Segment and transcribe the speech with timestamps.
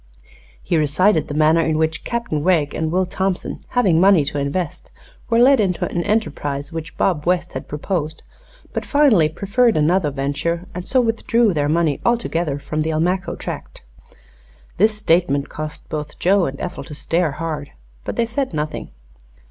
[0.63, 4.91] He recited the manner in which Captain Wegg and Will Thompson, having money to invest,
[5.29, 8.23] were led into an enterprise which Bob West had proposed,
[8.73, 13.83] but finally preferred another venture and so withdrew their money altogether from the Almaquo tract.
[14.77, 17.69] This statement caused both Joe and Ethel to stare hard,
[18.03, 18.89] but they said nothing.